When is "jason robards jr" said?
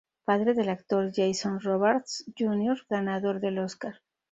1.13-2.83